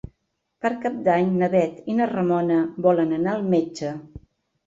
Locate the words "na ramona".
1.99-2.57